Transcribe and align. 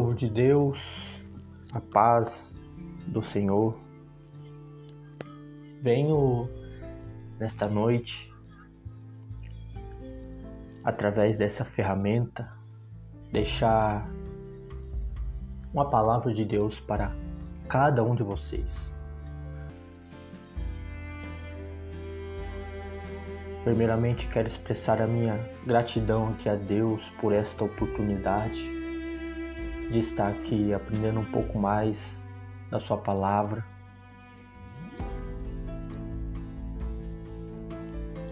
Povo 0.00 0.14
de 0.14 0.30
Deus, 0.30 0.80
a 1.74 1.78
paz 1.78 2.56
do 3.06 3.22
Senhor. 3.22 3.78
Venho 5.82 6.48
nesta 7.38 7.68
noite, 7.68 8.32
através 10.82 11.36
dessa 11.36 11.66
ferramenta, 11.66 12.50
deixar 13.30 14.10
uma 15.70 15.90
palavra 15.90 16.32
de 16.32 16.46
Deus 16.46 16.80
para 16.80 17.14
cada 17.68 18.02
um 18.02 18.14
de 18.14 18.22
vocês. 18.22 18.74
Primeiramente, 23.64 24.26
quero 24.28 24.48
expressar 24.48 25.02
a 25.02 25.06
minha 25.06 25.38
gratidão 25.66 26.30
aqui 26.30 26.48
a 26.48 26.54
Deus 26.54 27.06
por 27.20 27.34
esta 27.34 27.64
oportunidade 27.64 28.79
de 29.90 29.98
estar 29.98 30.28
aqui 30.28 30.72
aprendendo 30.72 31.20
um 31.20 31.24
pouco 31.24 31.58
mais 31.58 32.00
da 32.70 32.78
Sua 32.78 32.96
palavra, 32.96 33.64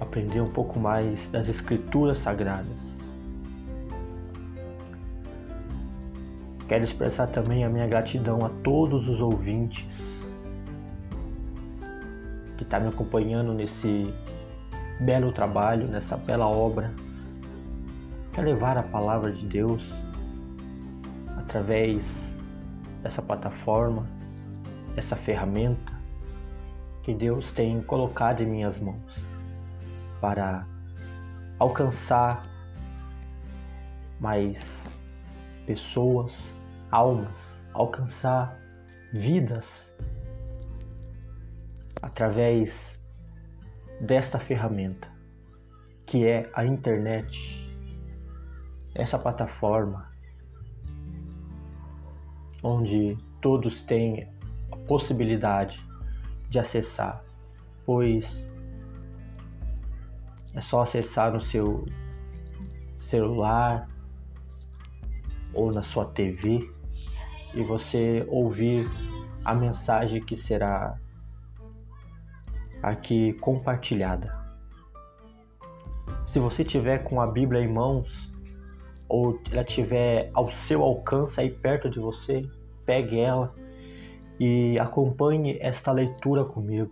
aprender 0.00 0.40
um 0.40 0.50
pouco 0.50 0.78
mais 0.78 1.28
das 1.30 1.48
Escrituras 1.48 2.18
Sagradas. 2.18 2.98
Quero 6.68 6.84
expressar 6.84 7.26
também 7.28 7.64
a 7.64 7.68
minha 7.68 7.86
gratidão 7.86 8.38
a 8.44 8.50
todos 8.62 9.08
os 9.08 9.20
ouvintes 9.20 9.84
que 12.56 12.62
estão 12.62 12.78
tá 12.78 12.80
me 12.80 12.88
acompanhando 12.88 13.52
nesse 13.52 14.12
belo 15.00 15.32
trabalho, 15.32 15.88
nessa 15.88 16.16
bela 16.16 16.46
obra. 16.46 16.92
Quer 18.32 18.42
levar 18.42 18.76
a 18.76 18.82
palavra 18.82 19.32
de 19.32 19.46
Deus 19.46 20.07
através 21.48 22.04
dessa 23.02 23.22
plataforma, 23.22 24.06
essa 24.98 25.16
ferramenta 25.16 25.94
que 27.02 27.14
Deus 27.14 27.52
tem 27.52 27.80
colocado 27.82 28.42
em 28.42 28.46
minhas 28.46 28.78
mãos 28.78 29.24
para 30.20 30.66
alcançar 31.58 32.44
mais 34.20 34.62
pessoas, 35.64 36.38
almas, 36.90 37.62
alcançar 37.72 38.54
vidas 39.14 39.90
através 42.02 43.00
desta 44.02 44.38
ferramenta 44.38 45.10
que 46.04 46.26
é 46.26 46.50
a 46.52 46.64
internet, 46.64 47.72
essa 48.94 49.18
plataforma 49.18 50.17
onde 52.62 53.16
todos 53.40 53.82
têm 53.82 54.28
a 54.72 54.76
possibilidade 54.76 55.84
de 56.48 56.58
acessar, 56.58 57.22
pois 57.84 58.46
é 60.54 60.60
só 60.60 60.82
acessar 60.82 61.32
no 61.32 61.40
seu 61.40 61.86
celular 63.00 63.88
ou 65.52 65.72
na 65.72 65.82
sua 65.82 66.06
TV 66.06 66.68
e 67.54 67.62
você 67.62 68.26
ouvir 68.28 68.88
a 69.44 69.54
mensagem 69.54 70.20
que 70.20 70.36
será 70.36 70.98
aqui 72.82 73.32
compartilhada. 73.34 74.36
Se 76.26 76.38
você 76.38 76.62
tiver 76.64 76.98
com 77.04 77.20
a 77.20 77.26
Bíblia 77.26 77.62
em 77.62 77.72
mãos, 77.72 78.30
ou 79.08 79.40
ela 79.50 79.62
estiver 79.62 80.30
ao 80.34 80.50
seu 80.50 80.82
alcance 80.82 81.40
aí 81.40 81.50
perto 81.50 81.88
de 81.88 81.98
você, 81.98 82.46
pegue 82.88 83.20
ela 83.20 83.54
e 84.40 84.78
acompanhe 84.78 85.58
esta 85.60 85.92
leitura 85.92 86.42
comigo, 86.42 86.90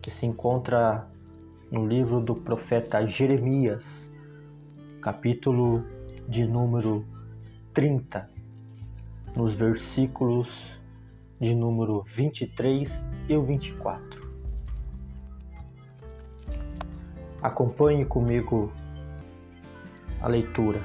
que 0.00 0.10
se 0.10 0.24
encontra 0.24 1.06
no 1.70 1.86
livro 1.86 2.22
do 2.22 2.34
profeta 2.34 3.06
Jeremias, 3.06 4.10
capítulo 5.02 5.84
de 6.26 6.46
número 6.46 7.04
30, 7.74 8.30
nos 9.36 9.54
versículos 9.54 10.80
de 11.38 11.54
número 11.54 12.02
23 12.16 13.06
e 13.28 13.36
24. 13.36 14.30
Acompanhe 17.42 18.06
comigo 18.06 18.72
a 20.22 20.28
leitura 20.28 20.80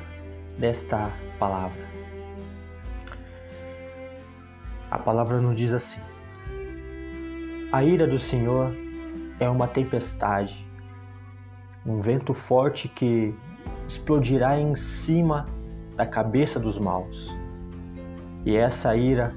desta 0.60 1.10
palavra. 1.40 2.05
A 4.96 4.98
palavra 4.98 5.42
nos 5.42 5.58
diz 5.58 5.74
assim: 5.74 6.00
A 7.70 7.84
ira 7.84 8.08
do 8.08 8.18
Senhor 8.18 8.74
é 9.42 9.50
uma 9.50 9.68
tempestade, 9.68 10.66
um 11.86 12.00
vento 12.00 12.34
forte 12.34 12.88
que 12.88 13.36
explodirá 13.90 14.58
em 14.58 14.74
cima 14.78 15.48
da 15.98 16.06
cabeça 16.06 16.62
dos 16.62 16.80
maus. 16.80 17.30
E 18.46 18.56
essa 18.56 18.96
ira 18.96 19.36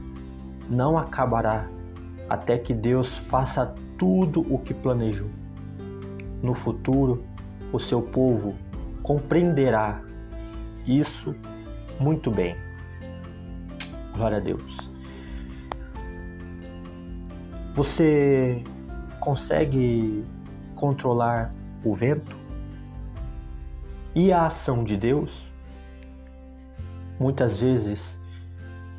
não 0.70 0.96
acabará 0.96 1.66
até 2.28 2.56
que 2.56 2.72
Deus 2.72 3.18
faça 3.18 3.74
tudo 3.98 4.42
o 4.48 4.60
que 4.60 4.72
planejou. 4.72 5.28
No 6.40 6.54
futuro, 6.54 7.24
o 7.72 7.80
seu 7.80 8.00
povo 8.00 8.54
compreenderá 9.02 10.00
isso 10.86 11.34
muito 11.98 12.30
bem. 12.30 12.54
Glória 14.14 14.36
a 14.36 14.40
Deus. 14.40 14.97
Você 17.78 18.60
consegue 19.20 20.24
controlar 20.74 21.54
o 21.84 21.94
vento 21.94 22.36
e 24.16 24.32
a 24.32 24.46
ação 24.46 24.82
de 24.82 24.96
Deus? 24.96 25.46
Muitas 27.20 27.60
vezes 27.60 28.18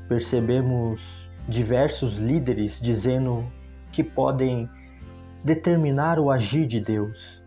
percebemos 0.08 1.02
diversos 1.46 2.18
líderes 2.18 2.80
dizendo 2.80 3.44
que 3.92 4.02
podem 4.02 4.70
determinar 5.44 6.18
o 6.18 6.32
agir 6.32 6.66
de 6.66 6.80
Deus, 6.80 7.44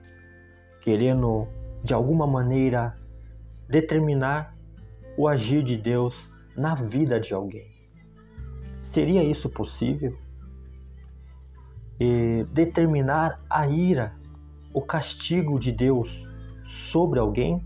querendo 0.82 1.48
de 1.82 1.94
alguma 1.94 2.26
maneira, 2.26 2.94
determinar 3.70 4.54
o 5.16 5.26
agir 5.26 5.64
de 5.64 5.78
Deus 5.78 6.14
na 6.54 6.74
vida 6.74 7.18
de 7.18 7.32
alguém. 7.32 7.72
Seria 8.82 9.24
isso 9.24 9.48
possível? 9.48 10.14
Determinar 12.52 13.40
a 13.48 13.66
ira, 13.66 14.14
o 14.74 14.82
castigo 14.82 15.58
de 15.58 15.70
Deus 15.70 16.26
sobre 16.64 17.18
alguém? 17.18 17.64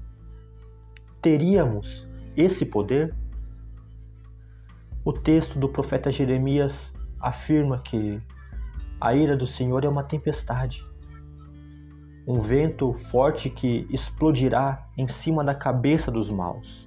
Teríamos 1.22 2.06
esse 2.36 2.66
poder? 2.66 3.14
O 5.04 5.12
texto 5.12 5.58
do 5.58 5.68
profeta 5.68 6.10
Jeremias 6.10 6.92
afirma 7.20 7.78
que 7.78 8.20
a 9.00 9.14
ira 9.14 9.36
do 9.36 9.46
Senhor 9.46 9.84
é 9.84 9.88
uma 9.88 10.04
tempestade 10.04 10.84
um 12.26 12.40
vento 12.40 12.92
forte 12.92 13.48
que 13.48 13.86
explodirá 13.88 14.84
em 14.98 15.06
cima 15.06 15.44
da 15.44 15.54
cabeça 15.54 16.10
dos 16.10 16.28
maus. 16.28 16.86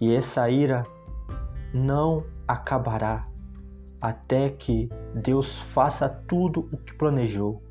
E 0.00 0.14
essa 0.14 0.48
ira 0.48 0.86
não 1.74 2.24
acabará 2.46 3.26
até 4.00 4.50
que 4.50 4.88
Deus 5.14 5.60
faça 5.60 6.08
tudo 6.08 6.68
o 6.72 6.76
que 6.76 6.94
planejou. 6.94 7.62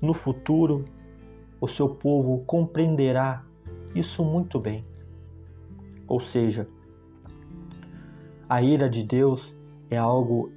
No 0.00 0.14
futuro, 0.14 0.84
o 1.60 1.68
seu 1.68 1.88
povo 1.88 2.44
compreenderá 2.46 3.44
isso 3.94 4.24
muito 4.24 4.58
bem. 4.58 4.84
Ou 6.06 6.20
seja, 6.20 6.66
a 8.48 8.62
ira 8.62 8.88
de 8.88 9.02
Deus 9.02 9.54
é 9.90 9.96
algo 9.96 10.50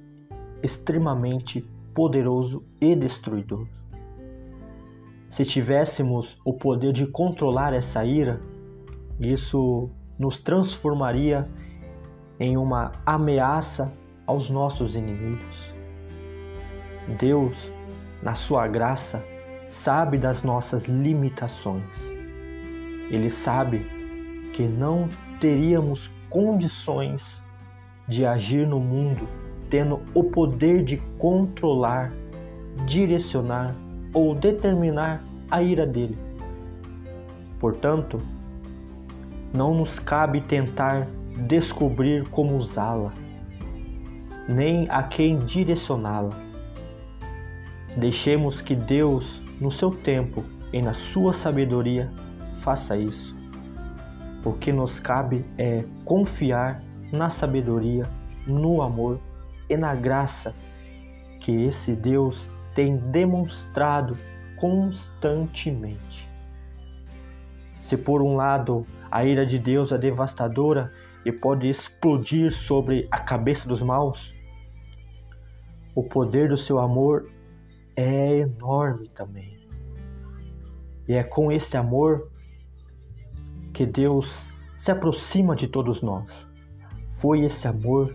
extremamente 0.62 1.60
poderoso 1.94 2.62
e 2.80 2.94
destruidor. 2.96 3.66
Se 5.28 5.44
tivéssemos 5.44 6.40
o 6.44 6.52
poder 6.52 6.92
de 6.92 7.06
controlar 7.06 7.72
essa 7.72 8.04
ira, 8.04 8.40
isso 9.18 9.90
nos 10.18 10.38
transformaria 10.38 11.48
em 12.38 12.56
uma 12.56 12.92
ameaça 13.04 13.92
aos 14.26 14.48
nossos 14.50 14.94
inimigos. 14.94 15.72
Deus, 17.18 17.70
na 18.22 18.34
sua 18.34 18.66
graça, 18.66 19.22
sabe 19.70 20.16
das 20.18 20.42
nossas 20.42 20.86
limitações. 20.86 21.84
Ele 23.10 23.28
sabe 23.28 23.78
que 24.52 24.62
não 24.62 25.08
teríamos 25.40 26.10
condições 26.30 27.42
de 28.08 28.24
agir 28.24 28.66
no 28.66 28.80
mundo 28.80 29.28
tendo 29.70 30.00
o 30.14 30.24
poder 30.24 30.84
de 30.84 30.98
controlar, 31.18 32.12
direcionar 32.86 33.74
ou 34.12 34.34
determinar 34.34 35.22
a 35.50 35.62
ira 35.62 35.86
dele. 35.86 36.16
Portanto, 37.58 38.20
não 39.52 39.74
nos 39.74 39.98
cabe 39.98 40.40
tentar 40.42 41.08
descobrir 41.46 42.28
como 42.28 42.56
usá-la, 42.56 43.12
nem 44.48 44.88
a 44.90 45.02
quem 45.02 45.38
direcioná-la. 45.38 46.30
Deixemos 47.96 48.60
que 48.60 48.74
Deus, 48.74 49.40
no 49.60 49.70
seu 49.70 49.90
tempo 49.90 50.44
e 50.72 50.82
na 50.82 50.92
sua 50.92 51.32
sabedoria, 51.32 52.10
faça 52.60 52.96
isso. 52.96 53.34
O 54.44 54.52
que 54.52 54.72
nos 54.72 54.98
cabe 55.00 55.44
é 55.56 55.84
confiar 56.04 56.82
na 57.12 57.30
sabedoria, 57.30 58.04
no 58.46 58.82
amor 58.82 59.20
e 59.70 59.76
na 59.76 59.94
graça 59.94 60.54
que 61.40 61.52
esse 61.52 61.94
Deus 61.94 62.48
tem 62.74 62.96
demonstrado 62.96 64.16
constantemente. 64.56 66.28
Se 67.82 67.96
por 67.96 68.22
um 68.22 68.34
lado 68.34 68.86
a 69.10 69.24
ira 69.24 69.46
de 69.46 69.58
Deus 69.58 69.92
é 69.92 69.98
devastadora 69.98 70.92
e 71.24 71.30
pode 71.30 71.68
explodir 71.68 72.50
sobre 72.50 73.06
a 73.10 73.20
cabeça 73.20 73.68
dos 73.68 73.82
maus, 73.82 74.33
o 75.94 76.02
poder 76.02 76.48
do 76.48 76.56
seu 76.56 76.78
amor 76.78 77.30
é 77.96 78.38
enorme 78.38 79.08
também. 79.08 79.56
E 81.06 81.14
é 81.14 81.22
com 81.22 81.52
esse 81.52 81.76
amor 81.76 82.30
que 83.72 83.86
Deus 83.86 84.48
se 84.74 84.90
aproxima 84.90 85.54
de 85.54 85.68
todos 85.68 86.02
nós. 86.02 86.48
Foi 87.16 87.42
esse 87.42 87.68
amor 87.68 88.14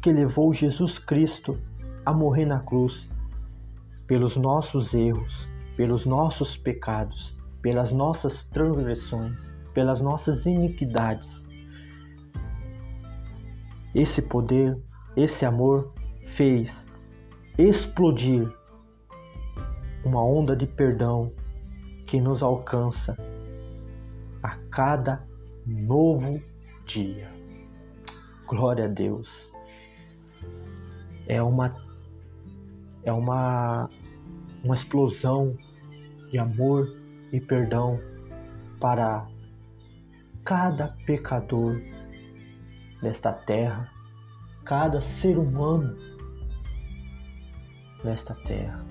que 0.00 0.12
levou 0.12 0.52
Jesus 0.52 0.98
Cristo 0.98 1.58
a 2.04 2.12
morrer 2.12 2.44
na 2.44 2.60
cruz 2.60 3.10
pelos 4.06 4.36
nossos 4.36 4.92
erros, 4.94 5.48
pelos 5.76 6.06
nossos 6.06 6.56
pecados, 6.56 7.36
pelas 7.62 7.90
nossas 7.90 8.44
transgressões, 8.44 9.50
pelas 9.72 10.00
nossas 10.00 10.44
iniquidades. 10.46 11.48
Esse 13.94 14.20
poder, 14.20 14.78
esse 15.16 15.46
amor 15.46 15.92
fez 16.24 16.86
explodir 17.58 18.52
uma 20.04 20.24
onda 20.24 20.54
de 20.56 20.66
perdão 20.66 21.32
que 22.06 22.20
nos 22.20 22.42
alcança 22.42 23.16
a 24.42 24.56
cada 24.70 25.24
novo 25.66 26.42
dia. 26.84 27.30
Glória 28.46 28.84
a 28.84 28.88
Deus. 28.88 29.50
É 31.26 31.42
uma 31.42 31.74
é 33.02 33.12
uma 33.12 33.88
uma 34.62 34.74
explosão 34.74 35.56
de 36.30 36.38
amor 36.38 36.88
e 37.32 37.40
perdão 37.40 37.98
para 38.80 39.26
cada 40.44 40.88
pecador 41.06 41.80
desta 43.00 43.32
terra, 43.32 43.90
cada 44.64 45.00
ser 45.00 45.38
humano 45.38 45.96
nesta 48.04 48.34
terra. 48.34 48.84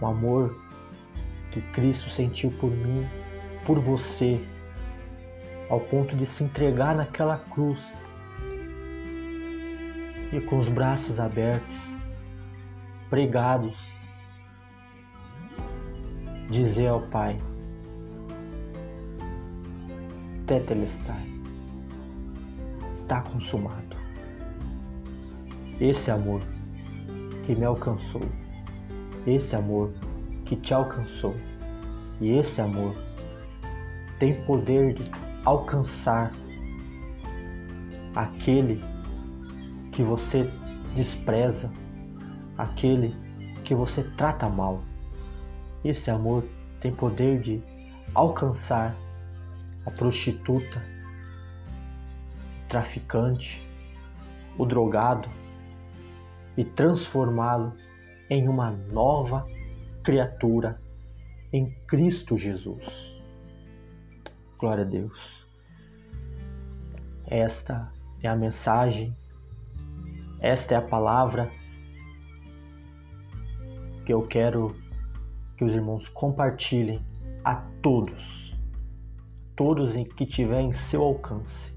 O 0.00 0.06
amor 0.06 0.54
que 1.50 1.60
Cristo 1.72 2.10
sentiu 2.10 2.50
por 2.50 2.70
mim, 2.70 3.08
por 3.64 3.78
você, 3.78 4.44
ao 5.70 5.80
ponto 5.80 6.16
de 6.16 6.26
se 6.26 6.42
entregar 6.42 6.94
naquela 6.94 7.38
cruz 7.38 7.80
e 10.32 10.40
com 10.40 10.58
os 10.58 10.68
braços 10.68 11.20
abertos, 11.20 11.76
pregados, 13.08 13.76
dizer 16.50 16.88
ao 16.88 17.02
Pai: 17.02 17.40
Tetelestai, 20.46 21.26
está 22.96 23.22
consumado. 23.22 23.96
Esse 25.80 26.10
amor 26.10 26.40
que 27.44 27.54
me 27.54 27.64
alcançou, 27.64 28.22
esse 29.26 29.54
amor 29.54 29.92
que 30.44 30.56
te 30.56 30.72
alcançou, 30.72 31.34
e 32.20 32.30
esse 32.30 32.60
amor 32.60 32.94
tem 34.18 34.44
poder 34.44 34.94
de 34.94 35.10
alcançar 35.44 36.32
aquele 38.14 38.80
que 39.92 40.02
você 40.02 40.50
despreza, 40.94 41.70
aquele 42.56 43.14
que 43.64 43.74
você 43.74 44.02
trata 44.16 44.48
mal. 44.48 44.82
Esse 45.84 46.10
amor 46.10 46.44
tem 46.80 46.92
poder 46.92 47.40
de 47.40 47.62
alcançar 48.14 48.94
a 49.84 49.90
prostituta, 49.90 50.82
o 52.64 52.68
traficante, 52.68 53.66
o 54.56 54.64
drogado 54.64 55.28
e 56.56 56.64
transformá-lo 56.64 57.74
em 58.30 58.48
uma 58.48 58.70
nova 58.70 59.46
criatura 60.02 60.80
em 61.52 61.70
Cristo 61.86 62.36
Jesus. 62.36 62.84
Glória 64.58 64.84
a 64.84 64.88
Deus. 64.88 65.46
Esta 67.26 67.90
é 68.22 68.28
a 68.28 68.36
mensagem, 68.36 69.16
esta 70.40 70.74
é 70.74 70.78
a 70.78 70.82
palavra 70.82 71.50
que 74.04 74.12
eu 74.12 74.26
quero 74.26 74.76
que 75.56 75.64
os 75.64 75.74
irmãos 75.74 76.08
compartilhem 76.08 77.04
a 77.44 77.56
todos, 77.82 78.54
todos 79.56 79.94
em 79.96 80.04
que 80.04 80.26
tiver 80.26 80.60
em 80.60 80.72
seu 80.72 81.02
alcance. 81.02 81.72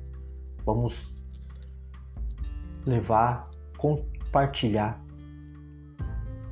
Vamos 0.65 1.13
levar, 2.85 3.50
compartilhar 4.27 5.01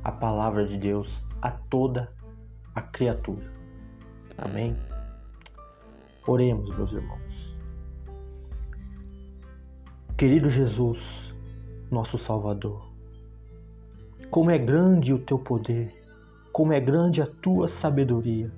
a 0.02 0.10
palavra 0.10 0.66
de 0.66 0.78
Deus 0.78 1.22
a 1.42 1.50
toda 1.50 2.10
a 2.74 2.80
criatura. 2.80 3.52
Amém? 4.38 4.74
Oremos, 6.26 6.74
meus 6.76 6.92
irmãos. 6.92 7.56
Querido 10.16 10.48
Jesus, 10.48 11.34
nosso 11.90 12.16
Salvador, 12.16 12.90
como 14.30 14.50
é 14.50 14.58
grande 14.58 15.12
o 15.12 15.18
teu 15.18 15.38
poder, 15.38 15.94
como 16.52 16.72
é 16.72 16.80
grande 16.80 17.20
a 17.20 17.26
tua 17.26 17.68
sabedoria. 17.68 18.50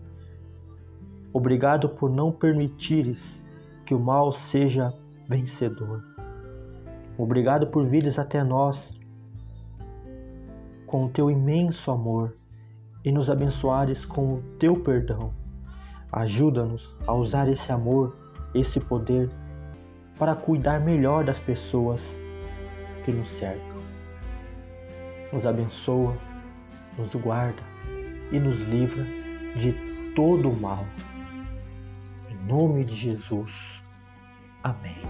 Obrigado 1.32 1.88
por 1.88 2.08
não 2.08 2.30
permitires 2.30 3.42
que 3.84 3.94
o 3.94 3.98
mal 3.98 4.30
seja 4.30 4.94
vencedor. 5.28 6.04
Obrigado 7.18 7.66
por 7.66 7.84
vires 7.84 8.16
até 8.16 8.44
nós 8.44 8.97
com 10.88 11.04
o 11.04 11.08
teu 11.10 11.30
imenso 11.30 11.90
amor 11.90 12.34
e 13.04 13.12
nos 13.12 13.30
abençoares 13.30 14.04
com 14.04 14.34
o 14.34 14.42
teu 14.58 14.74
perdão. 14.74 15.32
Ajuda-nos 16.10 16.96
a 17.06 17.12
usar 17.12 17.48
esse 17.48 17.70
amor, 17.70 18.16
esse 18.54 18.80
poder, 18.80 19.30
para 20.18 20.34
cuidar 20.34 20.80
melhor 20.80 21.24
das 21.24 21.38
pessoas 21.38 22.02
que 23.04 23.12
nos 23.12 23.30
cercam. 23.32 23.78
Nos 25.30 25.46
abençoa, 25.46 26.16
nos 26.96 27.14
guarda 27.14 27.62
e 28.32 28.38
nos 28.40 28.60
livra 28.62 29.04
de 29.56 29.72
todo 30.14 30.50
o 30.50 30.58
mal. 30.58 30.84
Em 32.30 32.46
nome 32.46 32.84
de 32.84 32.96
Jesus. 32.96 33.82
Amém. 34.64 35.02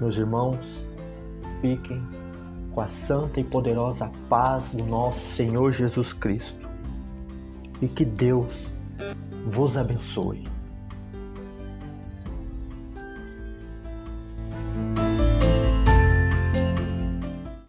Meus 0.00 0.16
irmãos, 0.16 0.86
fiquem 1.60 2.25
com 2.76 2.82
a 2.82 2.88
santa 2.88 3.40
e 3.40 3.44
poderosa 3.44 4.12
paz 4.28 4.68
do 4.68 4.84
nosso 4.84 5.24
Senhor 5.34 5.72
Jesus 5.72 6.12
Cristo. 6.12 6.68
E 7.80 7.88
que 7.88 8.04
Deus 8.04 8.70
vos 9.46 9.78
abençoe. 9.78 10.44